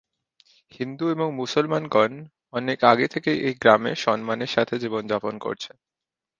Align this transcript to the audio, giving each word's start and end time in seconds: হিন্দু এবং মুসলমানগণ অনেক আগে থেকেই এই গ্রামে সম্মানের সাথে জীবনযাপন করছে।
হিন্দু 0.71 1.05
এবং 1.09 1.27
মুসলমানগণ 1.35 2.11
অনেক 2.53 2.79
আগে 2.83 3.07
থেকেই 3.13 3.37
এই 3.47 3.55
গ্রামে 3.61 3.91
সম্মানের 4.03 4.53
সাথে 4.55 4.75
জীবনযাপন 4.83 5.33
করছে। 5.45 5.71